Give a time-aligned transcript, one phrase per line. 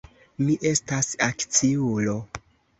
[0.45, 2.19] Mi estas akciulo.